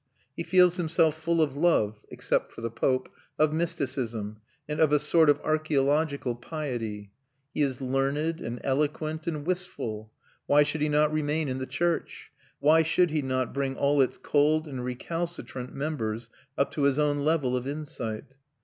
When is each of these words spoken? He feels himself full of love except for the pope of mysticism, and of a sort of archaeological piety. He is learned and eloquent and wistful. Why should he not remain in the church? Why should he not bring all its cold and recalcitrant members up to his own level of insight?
He 0.35 0.41
feels 0.41 0.77
himself 0.77 1.13
full 1.15 1.43
of 1.43 1.55
love 1.55 2.01
except 2.09 2.51
for 2.53 2.61
the 2.61 2.71
pope 2.71 3.07
of 3.37 3.53
mysticism, 3.53 4.37
and 4.67 4.79
of 4.79 4.91
a 4.91 4.97
sort 4.97 5.29
of 5.29 5.39
archaeological 5.41 6.33
piety. 6.33 7.11
He 7.53 7.61
is 7.61 7.81
learned 7.81 8.41
and 8.41 8.59
eloquent 8.63 9.27
and 9.27 9.45
wistful. 9.45 10.11
Why 10.47 10.63
should 10.63 10.81
he 10.81 10.89
not 10.89 11.13
remain 11.13 11.47
in 11.47 11.59
the 11.59 11.67
church? 11.67 12.31
Why 12.59 12.81
should 12.81 13.11
he 13.11 13.21
not 13.21 13.53
bring 13.53 13.77
all 13.77 14.01
its 14.01 14.17
cold 14.17 14.67
and 14.67 14.83
recalcitrant 14.83 15.75
members 15.75 16.31
up 16.57 16.71
to 16.71 16.81
his 16.81 16.97
own 16.97 17.19
level 17.23 17.55
of 17.55 17.67
insight? 17.67 18.33